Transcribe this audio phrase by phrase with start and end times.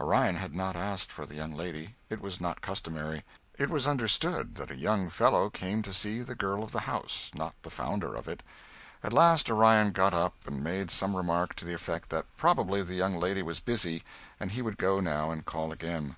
[0.00, 1.94] Orion had not asked for the young lady.
[2.10, 3.22] It was not customary.
[3.56, 7.30] It was understood that a young fellow came to see the girl of the house,
[7.36, 8.42] not the founder of it.
[9.04, 12.94] At last Orion got up and made some remark to the effect that probably the
[12.94, 14.02] young lady was busy
[14.40, 16.16] and he would go now and call again.